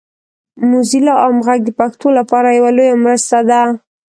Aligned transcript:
موزیلا 0.69 1.13
عام 1.23 1.37
غږ 1.45 1.59
د 1.65 1.69
پښتو 1.79 2.07
لپاره 2.17 2.47
یوه 2.57 2.71
لویه 2.77 2.95
مرسته 3.05 3.37
ده. 3.49 3.61